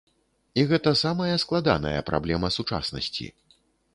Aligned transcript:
І 0.59 0.63
гэта 0.71 0.93
самая 1.01 1.35
складаная 1.43 2.01
праблема 2.09 2.51
сучаснасці. 2.57 3.27